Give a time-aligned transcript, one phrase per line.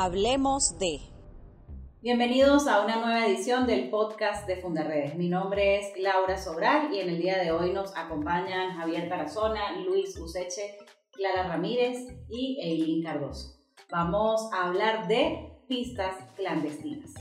[0.00, 1.00] Hablemos de.
[2.02, 5.16] Bienvenidos a una nueva edición del podcast de Fundarredes.
[5.16, 9.72] Mi nombre es Laura Sobral y en el día de hoy nos acompañan Javier Tarazona,
[9.80, 10.78] Luis Useche,
[11.10, 11.98] Clara Ramírez
[12.28, 13.56] y Eileen Cardoso.
[13.90, 17.12] Vamos a hablar de pistas clandestinas.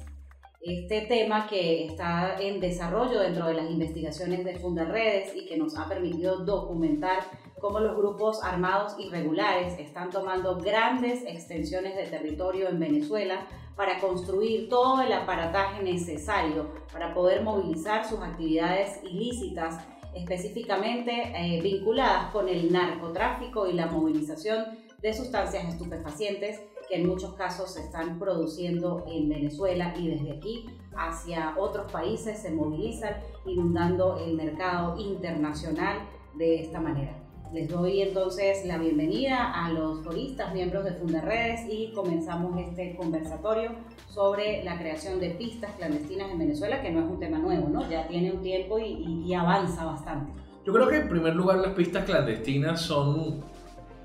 [0.62, 5.76] Este tema que está en desarrollo dentro de las investigaciones de Fundarredes y que nos
[5.80, 7.24] ha permitido documentar
[7.60, 14.70] cómo los grupos armados irregulares están tomando grandes extensiones de territorio en Venezuela para construir
[14.70, 19.86] todo el aparataje necesario para poder movilizar sus actividades ilícitas,
[20.16, 24.66] específicamente eh, vinculadas con el narcotráfico y la movilización
[25.00, 30.66] de sustancias estupefacientes que en muchos casos se están produciendo en Venezuela y desde aquí
[30.96, 36.00] hacia otros países se movilizan inundando el mercado internacional
[36.36, 37.27] de esta manera.
[37.54, 43.72] Les doy entonces la bienvenida a los foristas, miembros de Fundarredes y comenzamos este conversatorio
[44.10, 47.90] sobre la creación de pistas clandestinas en Venezuela, que no es un tema nuevo, ¿no?
[47.90, 50.34] Ya tiene un tiempo y, avanza bastante.
[50.66, 53.42] Yo creo que en primer lugar las pistas clandestinas son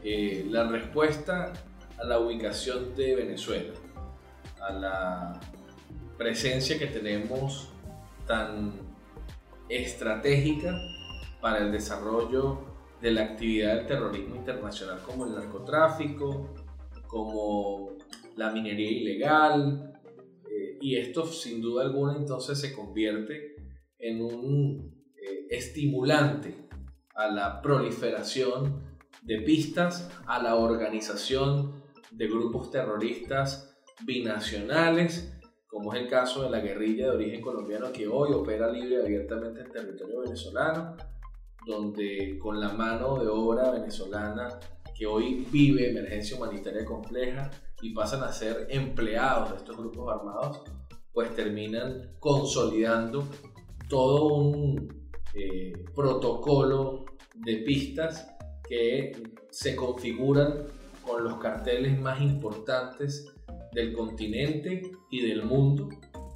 [0.04, 1.52] eh, la respuesta
[1.98, 3.72] a la ubicación de Venezuela,
[4.60, 5.40] a la
[6.16, 7.70] presencia que tenemos
[8.24, 8.74] tan
[9.68, 10.72] estratégica
[11.40, 12.71] para el desarrollo
[13.02, 16.54] de la actividad del terrorismo internacional como el narcotráfico,
[17.08, 17.98] como
[18.36, 19.92] la minería ilegal,
[20.48, 23.56] eh, y esto sin duda alguna entonces se convierte
[23.98, 26.68] en un eh, estimulante
[27.14, 28.82] a la proliferación
[29.22, 36.60] de pistas, a la organización de grupos terroristas binacionales, como es el caso de la
[36.60, 40.96] guerrilla de origen colombiano que hoy opera libre y abiertamente en territorio venezolano,
[41.66, 44.58] donde con la mano de obra venezolana
[44.96, 50.62] que hoy vive emergencia humanitaria compleja y pasan a ser empleados de estos grupos armados,
[51.12, 53.26] pues terminan consolidando
[53.88, 58.28] todo un eh, protocolo de pistas
[58.68, 59.12] que
[59.50, 60.66] se configuran
[61.04, 63.34] con los carteles más importantes
[63.72, 65.88] del continente y del mundo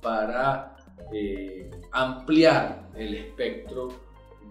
[0.02, 0.76] para
[1.12, 4.05] eh, ampliar el espectro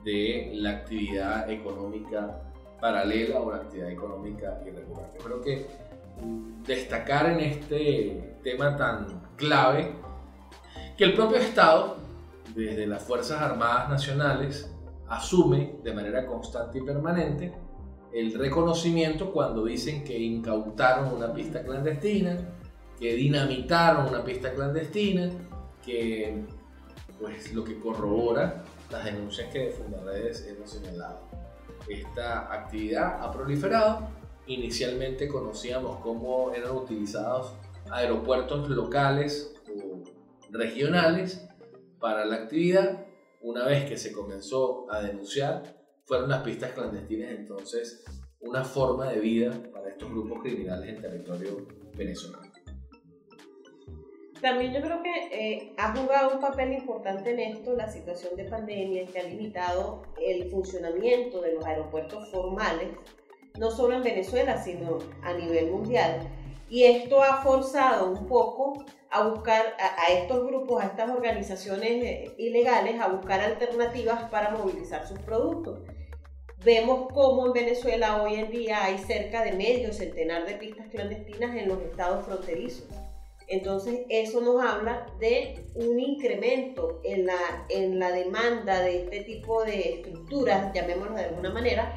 [0.06, 2.42] de la actividad económica
[2.80, 5.12] paralela o la actividad económica irregular.
[5.18, 5.68] Yo creo que
[6.66, 9.92] destacar en este tema tan clave
[10.96, 11.98] que el propio Estado,
[12.56, 14.72] desde las Fuerzas Armadas Nacionales,
[15.10, 17.66] asume de manera constante y permanente
[18.16, 22.38] el reconocimiento cuando dicen que incautaron una pista clandestina,
[22.98, 25.30] que dinamitaron una pista clandestina,
[25.84, 26.46] que
[27.20, 31.22] pues lo que corrobora las denuncias que de Fundaredes hemos señalado.
[31.88, 34.10] Esta actividad ha proliferado.
[34.48, 37.54] Inicialmente conocíamos cómo eran utilizados
[37.92, 40.04] aeropuertos locales o
[40.52, 41.48] regionales
[42.00, 43.06] para la actividad.
[43.42, 48.04] Una vez que se comenzó a denunciar, fueron las pistas clandestinas entonces
[48.40, 52.45] una forma de vida para estos grupos criminales en territorio venezolano.
[54.46, 58.44] También yo creo que eh, ha jugado un papel importante en esto la situación de
[58.44, 62.90] pandemia que ha limitado el funcionamiento de los aeropuertos formales,
[63.58, 66.30] no solo en Venezuela, sino a nivel mundial.
[66.70, 72.36] Y esto ha forzado un poco a buscar a, estos grupos, a estas organizaciones eh,
[72.38, 75.80] ilegales, a buscar alternativas para movilizar sus productos.
[76.64, 81.56] Vemos cómo en Venezuela hoy en día hay cerca de medio centenar de pistas clandestinas
[81.56, 83.05] en los estados fronterizos
[83.48, 89.64] entonces, eso nos habla de un incremento en la, en la demanda de este tipo
[89.64, 91.94] de estructuras, llamémoslo de alguna manera,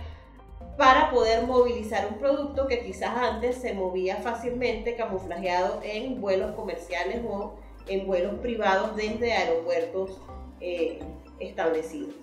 [0.77, 7.23] para poder movilizar un producto que quizás antes se movía fácilmente camuflajeado en vuelos comerciales
[7.29, 7.55] o
[7.87, 10.21] en vuelos privados desde aeropuertos
[10.61, 11.01] eh,
[11.41, 12.15] establecidos.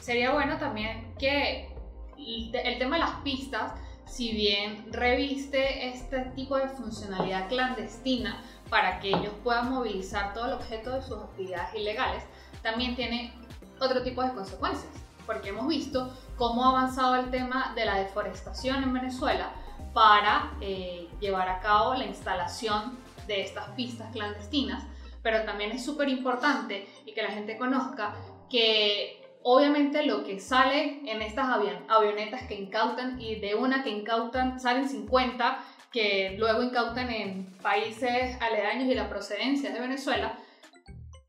[0.00, 1.68] Sería bueno también que
[2.16, 3.72] el tema de las pistas
[4.06, 10.52] si bien reviste este tipo de funcionalidad clandestina para que ellos puedan movilizar todo el
[10.54, 12.22] objeto de sus actividades ilegales,
[12.62, 13.32] también tiene
[13.80, 14.92] otro tipo de consecuencias,
[15.26, 19.52] porque hemos visto cómo ha avanzado el tema de la deforestación en Venezuela
[19.92, 24.84] para eh, llevar a cabo la instalación de estas pistas clandestinas,
[25.22, 28.14] pero también es súper importante y que la gente conozca
[28.48, 31.46] que Obviamente lo que sale en estas
[31.88, 38.36] avionetas que incautan y de una que incautan salen 50 que luego incautan en países
[38.42, 40.36] aledaños y la procedencia de Venezuela,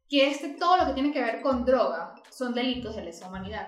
[0.09, 3.67] que este, todo lo que tiene que ver con droga son delitos de lesa humanidad.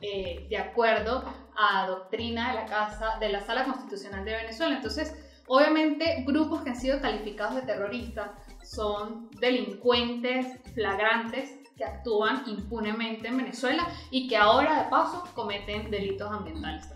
[0.00, 1.24] Eh, de acuerdo
[1.54, 4.76] a doctrina de la, casa, de la Sala Constitucional de Venezuela.
[4.76, 5.14] Entonces,
[5.48, 8.30] Obviamente, grupos que han sido calificados de terroristas
[8.64, 16.30] son delincuentes flagrantes que actúan impunemente en Venezuela y que ahora de paso cometen delitos
[16.30, 16.88] ambientales.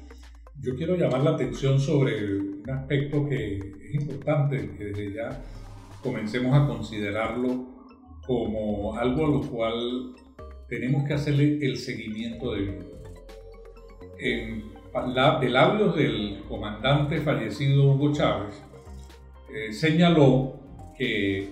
[0.60, 5.42] Yo quiero llamar la atención sobre un aspecto que es importante, que desde ya
[6.02, 7.66] comencemos a considerarlo
[8.26, 10.14] como algo a lo cual
[10.68, 13.00] tenemos que hacerle el seguimiento debido.
[14.18, 14.70] En
[15.40, 18.60] de labios del comandante fallecido Hugo Chávez,
[19.54, 20.60] eh, señaló
[20.96, 21.48] que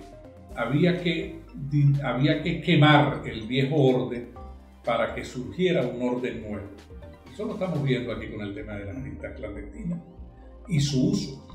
[0.55, 1.38] había que,
[2.03, 4.29] había que quemar el viejo orden
[4.83, 6.67] para que surgiera un orden nuevo.
[7.31, 9.99] Eso lo estamos viendo aquí con el tema de las listas clandestinas
[10.67, 11.45] y su uso.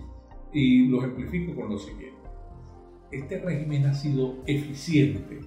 [0.53, 2.15] Y lo ejemplifico con lo siguiente.
[3.11, 5.41] Este régimen ha sido eficiente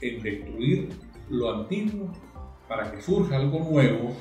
[0.00, 0.88] en destruir
[1.28, 2.12] lo antiguo
[2.68, 4.14] para que surja algo nuevo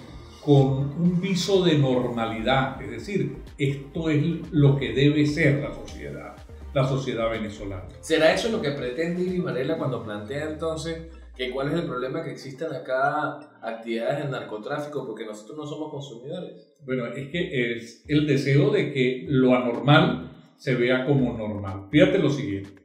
[0.44, 6.36] con un viso de normalidad, es decir, esto es lo que debe ser la sociedad,
[6.74, 7.88] la sociedad venezolana.
[8.02, 12.24] ¿Será eso lo que pretende Iris Varela cuando plantea entonces que cuál es el problema
[12.24, 16.76] que existen acá actividades de narcotráfico porque nosotros no somos consumidores?
[16.86, 21.88] Bueno, es que es el deseo de que lo anormal se vea como normal.
[21.90, 22.82] Fíjate lo siguiente,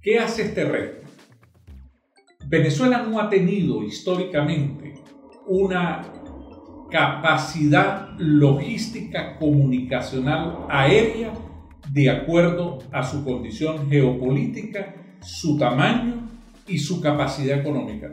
[0.00, 1.00] ¿qué hace este régimen?
[2.46, 4.94] Venezuela no ha tenido históricamente
[5.46, 6.02] una
[6.90, 11.32] capacidad logística comunicacional aérea
[11.88, 16.28] de acuerdo a su condición geopolítica, su tamaño
[16.66, 18.10] y su capacidad económica.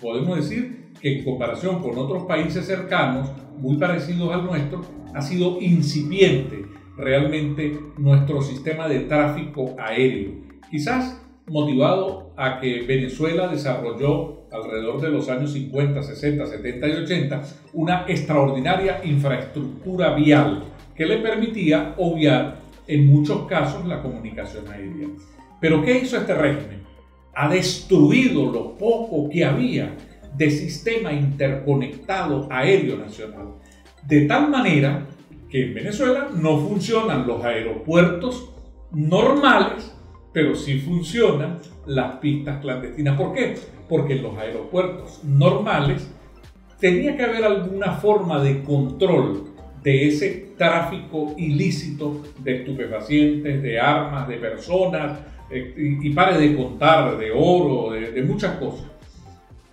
[0.00, 4.82] Podemos decir que en comparación con otros países cercanos, muy parecidos al nuestro,
[5.14, 6.66] ha sido incipiente
[6.96, 10.32] realmente nuestro sistema de tráfico aéreo.
[10.70, 17.42] Quizás motivado a que Venezuela desarrolló alrededor de los años 50, 60, 70 y 80
[17.74, 22.57] una extraordinaria infraestructura vial que le permitía obviar
[22.88, 25.08] en muchos casos la comunicación aérea.
[25.60, 26.82] Pero ¿qué hizo este régimen?
[27.34, 29.96] Ha destruido lo poco que había
[30.34, 33.54] de sistema interconectado aéreo nacional,
[34.04, 35.06] de tal manera
[35.48, 38.50] que en Venezuela no funcionan los aeropuertos
[38.90, 39.94] normales
[40.32, 43.16] pero sí funcionan las pistas clandestinas.
[43.16, 43.56] ¿Por qué?
[43.88, 46.08] Porque en los aeropuertos normales
[46.78, 49.47] tenía que haber alguna forma de control
[49.82, 55.20] de ese tráfico ilícito de estupefacientes, de armas, de personas,
[55.50, 58.86] eh, y, pare de contar, de oro, de, de muchas cosas.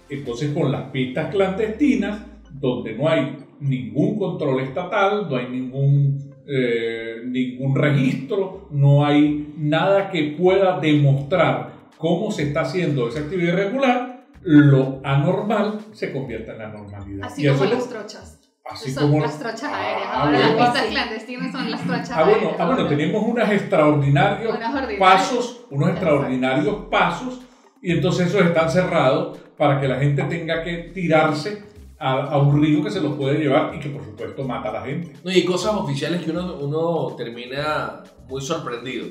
[0.10, 2.22] Entonces con las pistas clandestinas,
[2.52, 10.12] donde no hay ningún control estatal, no hay ningún eh, ningún registro, no hay nada
[10.12, 16.60] que pueda demostrar cómo se está haciendo esa actividad irregular, lo anormal se convierte en
[16.60, 17.26] la normalidad.
[17.26, 18.40] Así como las trochas.
[18.66, 20.10] Así son como las trochas aéreas.
[20.12, 22.56] Ah, Ahora las pistas clandestinas son las trochas ah, bueno, aéreas.
[22.60, 24.58] Ah, bueno, tenemos unos extraordinarios
[24.98, 27.42] pasos, unos extraordinarios pasos,
[27.82, 31.64] y entonces esos están cerrados para que la gente tenga que tirarse
[32.00, 34.82] a, un río que se los puede llevar y que por supuesto mata a la
[34.82, 35.14] gente.
[35.24, 39.06] No, y cosas oficiales que uno, uno termina muy sorprendido.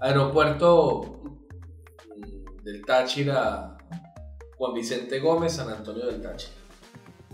[0.00, 1.22] Aeropuerto
[2.64, 3.76] del Táchira,
[4.56, 6.61] Juan Vicente Gómez, San Antonio del Táchira.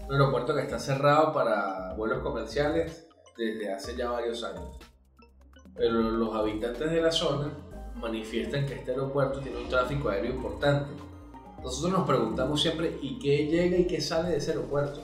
[0.08, 4.78] Un aeropuerto que está cerrado para vuelos comerciales desde hace ya varios años.
[5.76, 7.52] Pero los habitantes de la zona
[7.94, 10.90] manifiestan que este aeropuerto tiene un tráfico aéreo importante
[11.62, 15.00] nosotros nos preguntamos siempre, ¿y qué llega y qué sale de ese aeropuerto?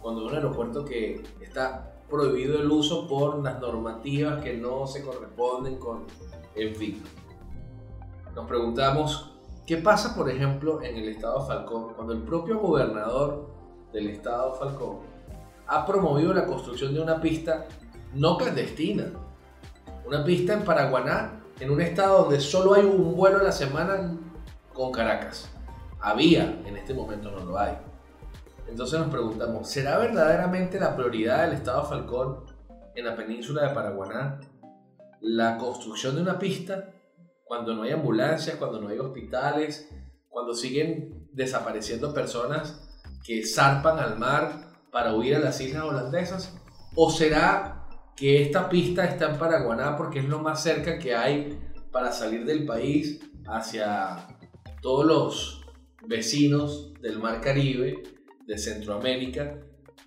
[0.00, 5.04] Cuando es un aeropuerto que está prohibido el uso por las normativas que no se
[5.04, 6.04] corresponden con,
[6.54, 7.02] en fin.
[8.34, 9.32] Nos preguntamos,
[9.66, 13.46] ¿qué pasa, por ejemplo, en el estado de Falcón, cuando el propio gobernador
[13.92, 15.00] del estado Falcón
[15.66, 17.66] ha promovido la construcción de una pista
[18.14, 19.12] no clandestina,
[20.06, 24.16] una pista en Paraguaná, en un estado donde solo hay un vuelo a la semana
[24.74, 25.52] con Caracas?
[26.02, 27.74] había, en este momento no lo hay.
[28.68, 32.44] Entonces nos preguntamos, ¿será verdaderamente la prioridad del Estado Falcón
[32.94, 34.40] en la península de Paraguaná
[35.20, 36.90] la construcción de una pista
[37.44, 39.88] cuando no hay ambulancias, cuando no hay hospitales,
[40.28, 42.88] cuando siguen desapareciendo personas
[43.24, 46.54] que zarpan al mar para huir a las islas holandesas?
[46.94, 47.86] ¿O será
[48.16, 51.58] que esta pista está en Paraguaná porque es lo más cerca que hay
[51.90, 54.28] para salir del país hacia
[54.80, 55.66] todos los
[56.06, 58.02] vecinos del Mar Caribe,
[58.46, 59.60] de Centroamérica,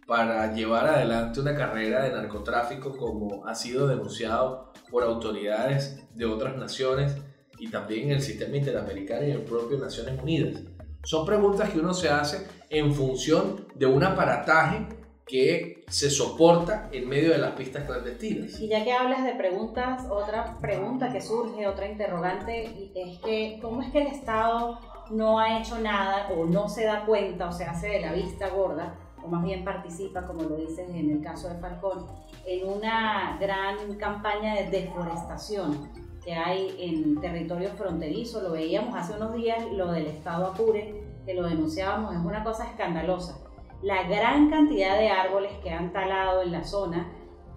[0.05, 6.55] para llevar adelante una carrera de narcotráfico como ha sido denunciado por autoridades de otras
[6.57, 7.15] naciones
[7.57, 10.61] y también el sistema interamericano y en el propio Naciones Unidas.
[11.03, 14.87] Son preguntas que uno se hace en función de un aparataje
[15.25, 18.59] que se soporta en medio de las pistas clandestinas.
[18.59, 23.81] Y ya que hablas de preguntas, otra pregunta que surge, otra interrogante, es que ¿cómo
[23.81, 24.79] es que el Estado
[25.09, 28.49] no ha hecho nada o no se da cuenta o se hace de la vista
[28.49, 32.05] gorda, o más bien participa, como lo dices en el caso de Falcón,
[32.45, 35.89] en una gran campaña de deforestación
[36.23, 38.41] que hay en territorio fronterizo?
[38.41, 42.65] Lo veíamos hace unos días, lo del Estado Apure, que lo denunciábamos, es una cosa
[42.65, 43.45] escandalosa
[43.85, 47.07] la gran cantidad de árboles que han talado en la zona,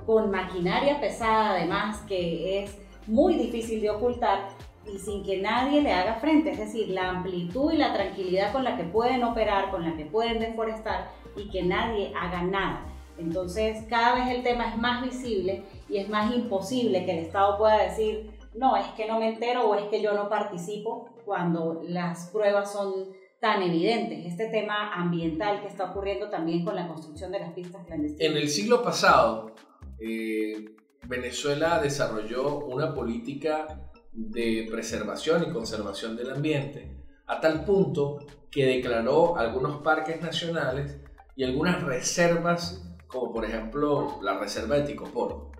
[0.04, 4.48] con maquinaria pesada además, que es muy difícil de ocultar
[4.84, 6.50] y sin que nadie le haga frente.
[6.50, 10.04] Es decir, la amplitud y la tranquilidad con la que pueden operar, con la que
[10.04, 12.84] pueden deforestar y que nadie haga nada.
[13.18, 17.56] Entonces, cada vez el tema es más visible y es más imposible que el Estado
[17.56, 21.80] pueda decir, no, es que no me entero o es que yo no participo cuando
[21.84, 22.92] las pruebas son
[23.40, 27.86] tan evidentes, este tema ambiental que está ocurriendo también con la construcción de las pistas
[27.86, 28.32] clandestinas.
[28.32, 29.54] En el siglo pasado,
[30.00, 30.76] eh,
[31.06, 38.18] Venezuela desarrolló una política de preservación y conservación del ambiente a tal punto
[38.50, 40.98] que declaró algunos parques nacionales
[41.36, 45.52] y algunas reservas, como por ejemplo la reserva de Ticoporo,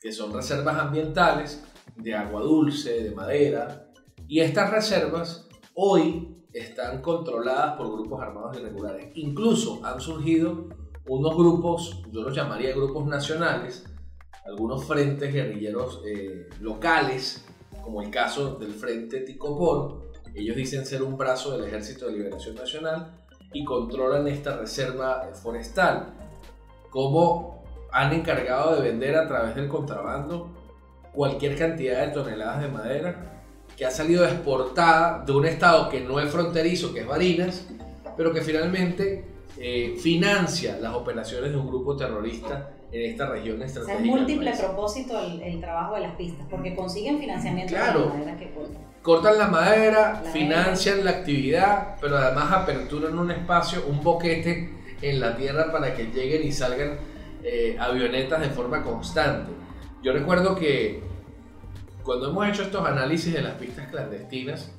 [0.00, 1.64] que son reservas ambientales
[1.96, 3.90] de agua dulce, de madera,
[4.28, 9.10] y estas reservas hoy están controladas por grupos armados irregulares.
[9.14, 10.68] Incluso han surgido
[11.06, 13.84] unos grupos, yo los llamaría grupos nacionales,
[14.44, 17.44] algunos frentes guerrilleros eh, locales,
[17.82, 20.10] como el caso del Frente Ticopor.
[20.34, 23.18] Ellos dicen ser un brazo del Ejército de Liberación Nacional
[23.52, 26.14] y controlan esta reserva forestal.
[26.90, 30.50] Como han encargado de vender a través del contrabando
[31.12, 33.37] cualquier cantidad de toneladas de madera
[33.78, 37.64] que ha salido exportada de un estado que no es fronterizo, que es Barinas,
[38.16, 39.24] pero que finalmente
[39.56, 43.94] eh, financia las operaciones de un grupo terrorista en esta región estratégica.
[43.94, 48.06] O sea, es múltiple propósito el, trabajo de las pistas, porque consiguen financiamiento claro, de
[48.06, 48.82] la madera que cortan.
[49.00, 54.70] Cortan la madera, financian la actividad, pero además aperturan un espacio, un boquete
[55.02, 56.98] en la tierra para que lleguen y salgan
[57.44, 59.52] eh, avionetas de forma constante.
[60.02, 61.07] Yo recuerdo que
[62.08, 64.74] cuando hemos hecho estos análisis de las pistas clandestinas,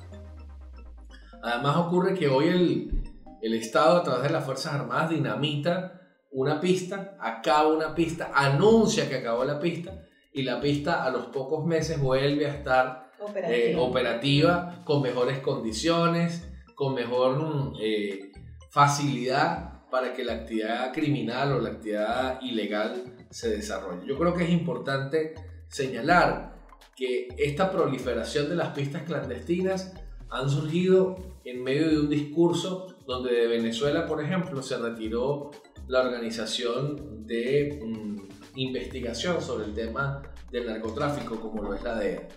[1.40, 3.04] además ocurre que hoy el,
[3.40, 9.08] el Estado a través de las Fuerzas Armadas dinamita una pista, acaba una pista, anuncia
[9.08, 9.92] que acabó la pista
[10.32, 16.50] y la pista a los pocos meses vuelve a estar eh, operativa, con mejores condiciones,
[16.74, 18.32] con mejor eh,
[18.70, 24.04] facilidad para que la actividad criminal o la actividad ilegal se desarrolle.
[24.04, 25.36] Yo creo que es importante
[25.68, 26.58] señalar
[26.96, 29.94] que esta proliferación de las pistas clandestinas
[30.28, 35.50] han surgido en medio de un discurso donde de Venezuela, por ejemplo, se retiró
[35.88, 38.18] la organización de mm,
[38.56, 42.28] investigación sobre el tema del narcotráfico, como lo es la DEA.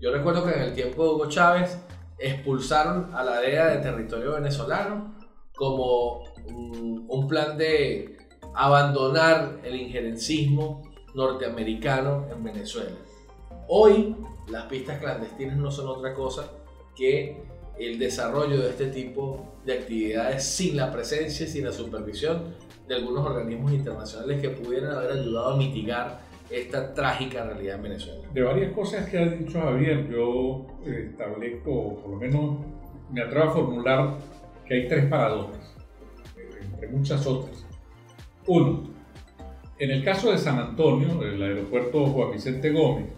[0.00, 1.78] Yo recuerdo que en el tiempo de Hugo Chávez
[2.18, 5.14] expulsaron a la DEA de territorio venezolano
[5.54, 8.16] como mm, un plan de
[8.54, 10.82] abandonar el injerencismo
[11.14, 12.96] norteamericano en Venezuela.
[13.70, 14.16] Hoy
[14.50, 16.50] las pistas clandestinas no son otra cosa
[16.96, 17.36] que
[17.78, 22.54] el desarrollo de este tipo de actividades sin la presencia y sin la supervisión
[22.88, 28.26] de algunos organismos internacionales que pudieran haber ayudado a mitigar esta trágica realidad en Venezuela.
[28.32, 32.56] De varias cosas que ha dicho Javier, yo establezco, por lo menos
[33.12, 34.18] me atrevo a formular
[34.66, 35.74] que hay tres paradojas,
[36.72, 37.66] entre muchas otras.
[38.46, 38.88] Uno,
[39.78, 43.17] en el caso de San Antonio, el aeropuerto Juan Vicente Gómez,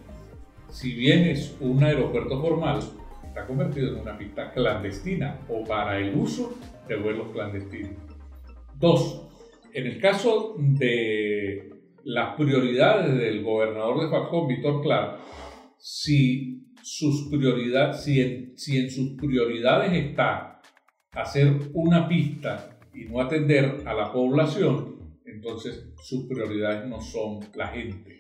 [0.71, 2.81] si bien es un aeropuerto formal,
[3.25, 6.57] está convertido en una pista clandestina o para el uso
[6.89, 7.93] de vuelos clandestinos.
[8.77, 9.29] Dos,
[9.73, 11.71] en el caso de
[12.05, 15.19] las prioridades del gobernador de Falcón, Víctor Clark,
[15.79, 20.61] si, sus en, si en sus prioridades está
[21.13, 27.69] hacer una pista y no atender a la población, entonces sus prioridades no son la
[27.69, 28.20] gente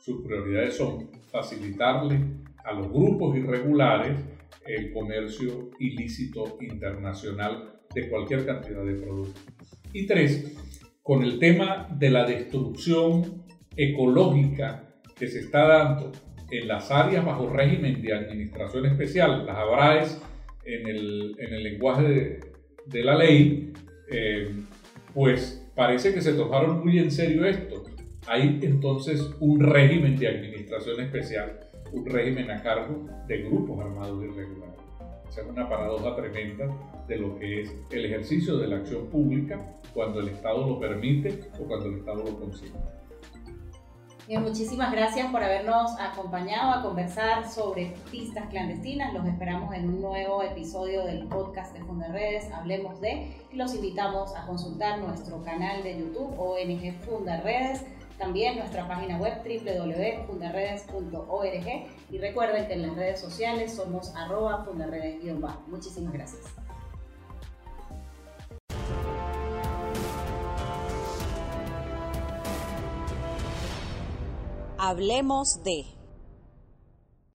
[0.00, 2.18] sus prioridades son facilitarle
[2.64, 4.18] a los grupos irregulares
[4.66, 9.42] el comercio ilícito internacional de cualquier cantidad de productos.
[9.92, 10.56] Y tres,
[11.02, 13.44] con el tema de la destrucción
[13.76, 14.84] ecológica
[15.16, 16.12] que se está dando
[16.50, 20.22] en las áreas bajo régimen de administración especial, las ABRAES
[20.64, 22.40] en el, en el lenguaje de,
[22.86, 23.72] de la ley,
[24.10, 24.50] eh,
[25.14, 27.84] pues parece que se tomaron muy en serio esto
[28.26, 31.60] hay entonces un régimen de administración especial,
[31.92, 34.80] un régimen a cargo de grupos armados irregulares.
[35.28, 36.66] Esa es una paradoja tremenda
[37.06, 39.58] de lo que es el ejercicio de la acción pública
[39.94, 42.74] cuando el Estado lo permite o cuando el Estado lo consigue.
[44.30, 49.12] Bien, muchísimas gracias por habernos acompañado a conversar sobre pistas clandestinas.
[49.12, 54.32] Los esperamos en un nuevo episodio del podcast de Fundaredes, Hablemos de, y los invitamos
[54.36, 57.84] a consultar nuestro canal de YouTube ONG Fundaredes,
[58.20, 61.66] también nuestra página web www.fundaredes.org
[62.10, 65.64] y recuerden que en las redes sociales somos arroba fundaredes-bajo.
[65.68, 66.44] Muchísimas gracias.
[74.78, 75.99] Hablemos de...